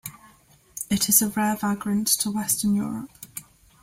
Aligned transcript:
It 0.89 1.09
is 1.09 1.21
a 1.21 1.29
rare 1.29 1.55
vagrant 1.55 2.07
to 2.07 2.31
western 2.31 2.73
Europe. 2.73 3.11